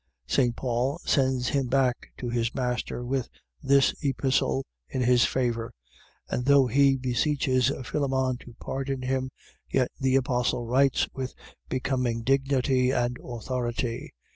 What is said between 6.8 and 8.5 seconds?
beseeches Philemon